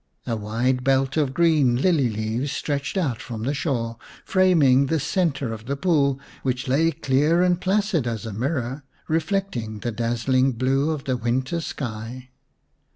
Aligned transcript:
A 0.25 0.35
wide 0.35 0.83
belt 0.83 1.15
of 1.15 1.31
green 1.31 1.75
lily 1.75 2.09
leaves 2.09 2.51
stretched 2.51 2.97
out 2.97 3.21
from 3.21 3.43
the 3.43 3.53
shore, 3.53 3.97
framing 4.25 4.87
the 4.87 4.99
centre 4.99 5.53
of 5.53 5.67
the 5.67 5.75
pool, 5.77 6.19
which 6.41 6.67
lay 6.67 6.89
clear 6.91 7.43
and 7.43 7.61
placid 7.61 8.07
as 8.07 8.25
a 8.25 8.33
mirror, 8.33 8.83
reflecting 9.07 9.81
the 9.81 9.91
dazzling 9.91 10.53
blue 10.53 10.89
of 10.89 11.03
the 11.03 11.17
winter 11.17 11.61
sky. 11.61 12.31